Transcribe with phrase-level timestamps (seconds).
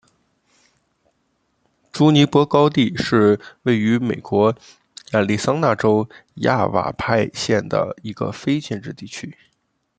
[1.91, 4.51] 朱尼珀高地是位于美国
[5.11, 9.37] 亚利桑那州亚瓦派县的一个非建制地区。